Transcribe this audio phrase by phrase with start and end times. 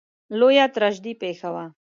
[0.39, 1.65] لویه تراژیدي پېښه شوه.